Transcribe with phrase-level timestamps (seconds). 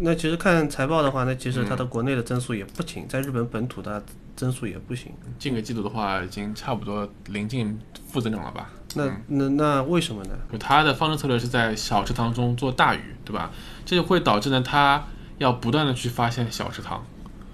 [0.00, 4.02] 那其实看财报的话，那其实它的国内的增速也不行，在日本本土的
[4.36, 5.12] 增速也不行。
[5.38, 8.70] 近个季度的话，已经差不多临近负增长了吧？
[8.94, 10.30] 那那那为什么呢？
[10.52, 13.50] 就它的方针策略是在小池塘中做大鱼，对吧？
[13.84, 15.04] 这就会导致呢，它
[15.38, 17.04] 要不断的去发现小池塘，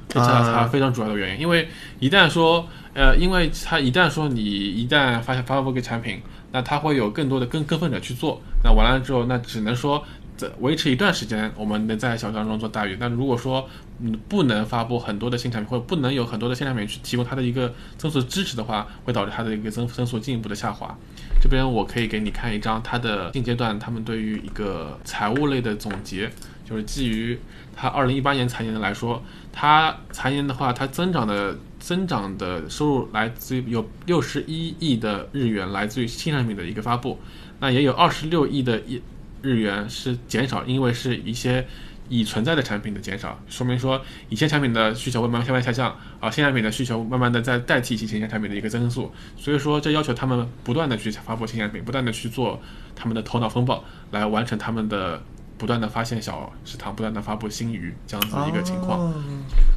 [0.09, 1.41] 这是它非常主要的原因。
[1.41, 1.69] 因为
[1.99, 6.21] 一旦说，呃，因为它一旦说你一旦发现发布一个产品，
[6.53, 10.05] 那它会有更多的跟跟风者去做，那完了之后，那只能说。
[10.37, 12.97] 在维持一段时间，我们能在小当中做大鱼。
[12.99, 13.69] 但如果说
[14.01, 20.97] 嗯不能发布很多的新产品，或者不能有很多的新产品去提供它的一个增速支持的话，会导致它的一个增增速进一步的下滑。
[21.41, 26.29] 这边我可以给你看一张它的现阶段他们对于一个财务类的总结，
[26.69, 27.39] 就是基于
[27.77, 37.21] 它二零一八年财年的来说，它财年的话，它增长的增长的收入来自于有六十一亿的日元来自于新产品的一个发布，
[37.61, 39.01] 那也有二十六亿的一。
[39.45, 41.67] 日元是减少，因为是一些
[42.09, 44.01] 已存在的产品的减少，说明说
[44.31, 52.59] 以前产品的需求会慢慢慢慢下降，啊，新产品的需求慢慢的在代替以前产品的一个增速，所以说这要求他们不断的去发布新产品，不断的去做
[52.97, 55.23] 他们的头脑风暴，来完成他们的。
[55.57, 59.13] 不断的发现小食堂，不断的发布新鱼，这样子一个情况，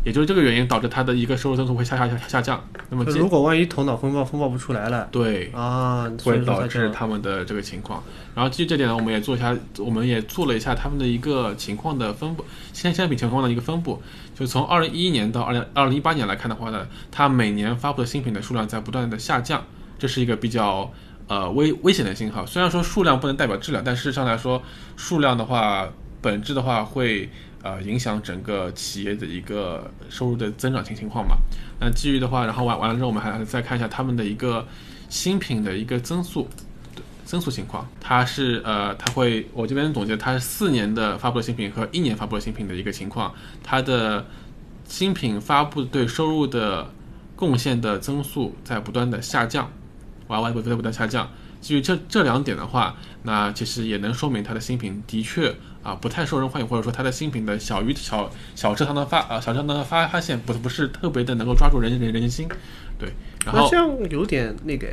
[0.03, 2.61] 也就是这个原因导致它的一个收入增速会下下下下降。
[2.89, 8.03] 那么如果万一头脑风暴风暴不出来了，对啊，会导致他们的这个情况。
[8.33, 12.43] 然后基于这点呢，我们也做一下，我们也做了一下他们的一个情况的分布，
[12.73, 14.01] 新产品情况的一个分布。
[14.33, 19.63] 就从二零一一年到二零二零一八年来看的话呢，它每年发布的新品的数量在不断的下降，
[19.99, 20.91] 这是一个比较。
[21.27, 22.45] 呃，危危险的信号。
[22.45, 24.61] 虽然说数量不能代表质量，但事实上来说，
[24.95, 25.87] 数量的话，
[26.21, 27.29] 本质的话会
[27.61, 31.35] 呃影响整个企业的一个收入的增长情情况嘛。
[31.79, 34.65] 那基于的话，然后完完了之后，我们还再看一下他们的一个
[35.09, 36.47] 新品的一个增速
[37.25, 37.85] 增速情况。
[37.99, 43.33] 它是呃，它会我这边总结，它是四年的发布的新品和一年发布的新品的一个情况。
[43.61, 44.25] 它的
[44.85, 46.89] 新品发布对收入的
[47.35, 49.69] 贡献的增速在不断的下降。
[50.27, 51.29] Y Y 不断下降，
[51.61, 62.47] 基于这这两点的话，那其实也能说明它的新品的确啊不太受人欢迎，或者说它的新品的小鱼小小池塘的发啊小池塘的发发现不不是特别的能够抓住人人人心，
[62.99, 63.13] 对。
[63.45, 64.87] 然后这样有点那个，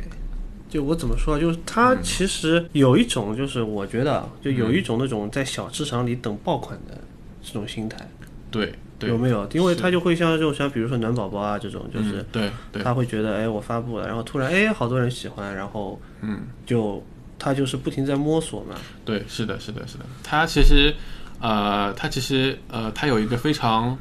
[0.69, 6.97] 就我怎么说，就是它其实有一种就是我觉得就有一种那种在小市场里等爆款的
[7.43, 8.07] 这种心态，
[8.49, 8.73] 对。
[9.07, 9.47] 有没有？
[9.53, 12.51] 因为他就会像这种，像比如说暖宝宝啊这种，就是对，
[12.83, 17.03] 他会觉得，哎，我发布了，然后突然，哎，好多人喜欢，然后，嗯，就
[17.37, 18.75] 他就是不停在摸索嘛。
[19.03, 20.05] 对，是的，是的，是的。
[20.23, 20.93] 他其实，
[21.39, 23.97] 呃，他其实，呃，他有一个非常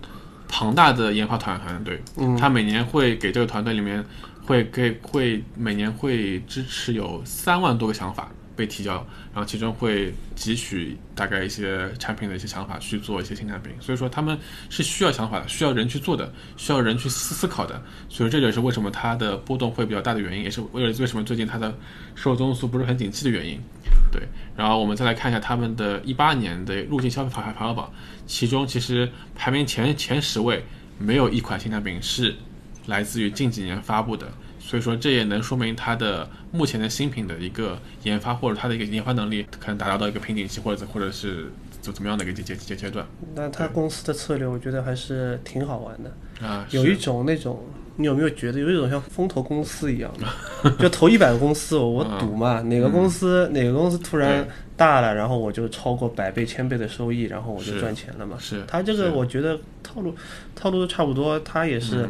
[0.48, 2.00] 庞大的研发团团队，
[2.38, 4.04] 他每年会给这个团队里面
[4.46, 8.30] 会给会每年会支持有三万多个想法。
[8.56, 8.94] 被提交，
[9.32, 14.38] 然后其中会汲取大概一些产品的一些想法去做一些新产品，所以说他们
[14.70, 21.74] 是需要想法的，需要人去做的，需要人去思思考的，所以这就是为什么它的波动会比较大的原因，也是为了为什么最近它的
[22.14, 23.58] 收入增速不是很景气的原因。
[24.12, 24.22] 对，
[24.56, 27.92] 然后我们再来看一下他们的一八年的入境消费排排行榜，
[28.26, 30.64] 其中其实排名前前十位
[30.98, 32.34] 没有一款新产品是
[32.86, 34.26] 来自于近几年发布的。
[34.58, 41.52] 所以说，这也能说明它的目前的新品的一个研发，或者它的一个研发能力，可能达到到一个瓶颈期，或者或者是
[41.82, 43.06] 怎怎么样的一个阶阶阶阶段。
[43.34, 46.66] 那它公司的策略，我觉得还是挺好玩的啊。
[46.70, 47.62] 有一种那种，
[47.96, 50.70] 你有没有觉得有一种像风投公司一样的？
[50.80, 54.48] 就投一百个公司，我赌嘛，哪个公司哪个公司突然
[54.78, 58.38] 大了，然后我就超过百倍、千倍的收益，然后我就赚钱了嘛。
[58.40, 58.64] 是。
[58.66, 60.14] 他这个我觉得套路
[60.56, 62.08] 套路都差不多，他也是。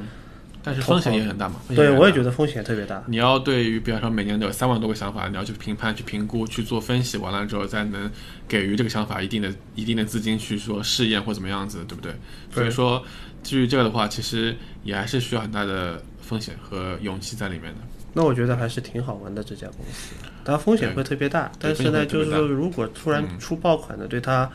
[0.64, 3.04] 但是风险也很大嘛，对我也觉得风险特别大。
[3.06, 8.10] 你要对于，比方说每年都有三万多个想法，你要去评判、去评估、去做分析，完了之后再能
[8.48, 12.14] 给予这个想法一定的、一定的资金去说试验或怎么样子，对不对？
[12.50, 13.04] 所以说，
[13.42, 17.80] 基于这个的话，其实也还是需要很大的风险和勇气在里面的。
[18.14, 20.14] 那我觉得还是挺好玩的这家公司，
[20.44, 24.48] 当然风险会特别大，但是呢，就是说如果突然出爆款的，对它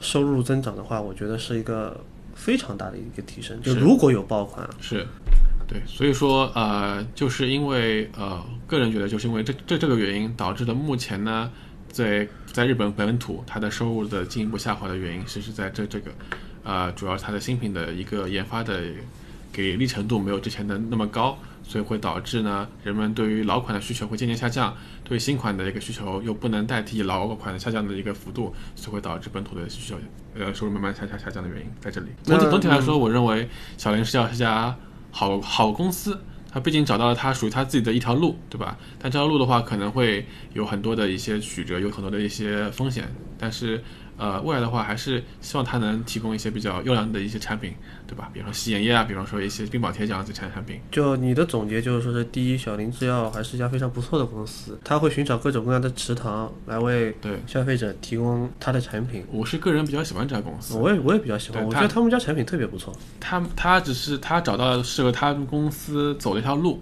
[0.00, 2.00] 收入增长的话，我觉得是一个
[2.36, 3.60] 非常大的一个提升。
[3.60, 5.04] 就如果有爆款，是，
[5.70, 11.48] 对，所以说呃，就是因为呃，个人觉得就是因为这这这个原因导致的目前呢，
[11.88, 16.10] 在在日本本土它的收入的进一步下滑的原因，其实在这这个
[16.64, 18.82] 呃，主要是它的新品的一个研发的
[19.52, 21.38] 给力程度没有之前的那么高。
[21.62, 29.96] 所以会导致呢，人们对于老款的需求会渐渐下降，对新款的一个需求又不能代替老款下降的一个幅度，所以会导致本土的需求
[30.34, 32.08] 呃收入慢慢下下下降的原因在这里。
[32.24, 34.76] 总体总体来说，我认为小林是要是家
[35.10, 36.20] 好好公司，
[36.50, 38.76] 他毕竟找到了他属于他自己的一条路，对吧？
[38.98, 43.82] 但这条路的话，可能会有很多的一些曲折，有很多的一些风险，但是。
[44.20, 47.72] 呃，未来的话还是希望它能提供一些比较优良的一些产品，
[48.06, 48.28] 对吧？
[48.34, 50.78] 比方说洗眼液啊，比方说一些冰宝贴这样子产产品。
[50.90, 59.24] 就你的总结就是说，是第一，小林制药还是一家非常不错的公司，它会寻找各种各样的池塘来为对消费者提供它的产品。
[59.32, 62.94] 我是个人比较喜欢这家公司，我也我也比较喜欢，我觉得他们家产品特别不错。
[63.18, 66.78] 他他只是他找到适合他们公司走的一条路。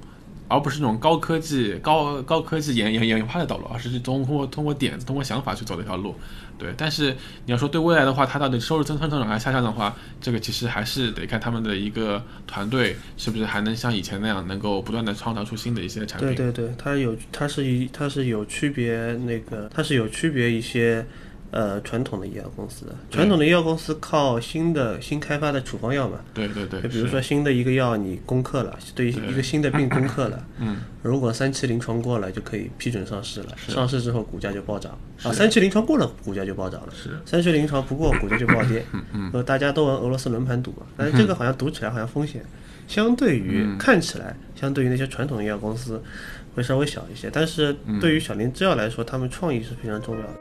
[0.48, 6.14] 而不是那种高科技、高高科技研研研发的道路，而是通过通过点子、通过想法去走的一条路。
[6.58, 7.16] 对，但是
[7.46, 16.34] 你要说对未来的话，它到底收入增增增长还是下降的话，这个其实还是得看他们的一个团队是不是还能像以前那样，能够不断的创造出新的一些产品。
[16.34, 21.06] 对对对，它有，它是一，它是有区别，那个它是有区别一些。
[21.50, 26.20] 呃，传统的医药公司，传统的医药公司靠新的新开发的处方药嘛？
[26.34, 26.82] 对对对。
[26.82, 33.56] 就比如说新的一个药，你攻克了，对一个新的病攻克了，嗯，如果三期临床过了，就可以批准上市了。
[33.66, 34.92] 上市之后股价就暴涨
[35.22, 36.92] 啊，三期临床过了，股价就暴涨了。
[36.94, 37.18] 是。
[37.24, 38.84] 三期临床不过，股价就暴跌。
[38.92, 39.02] 嗯
[39.32, 39.44] 嗯。
[39.44, 42.44] 大家都玩俄罗斯轮盘赌嘛，但是这个好像赌起来好像风险，
[42.86, 46.02] 相对于看起来，相对于那些传统医药公司
[46.54, 50.34] 会稍微小一些，但是对于小林制药来说，他们创意是非常重要的。